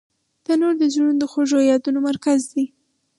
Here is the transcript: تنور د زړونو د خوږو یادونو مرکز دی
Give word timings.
تنور 0.45 0.73
د 0.79 0.83
زړونو 0.93 1.13
د 1.19 1.23
خوږو 1.31 1.59
یادونو 1.71 1.99
مرکز 2.09 2.39
دی 2.51 2.65